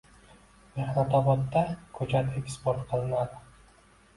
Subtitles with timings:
[0.77, 1.63] “Mehnatobod”da
[1.99, 3.45] ko‘chat eksport qilinadi